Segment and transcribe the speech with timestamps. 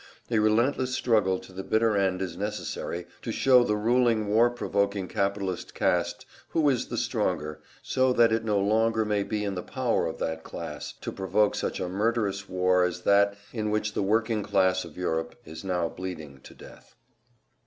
[0.31, 5.07] A relentless struggle to the bitter end is necessary to show the ruling war provoking
[5.07, 9.61] capitalist caste who is the stronger, so that it no longer may be in the
[9.61, 14.01] power of that class to provoke such a murderous war as that in which the
[14.01, 16.95] working class of Europe is now bleeding to death.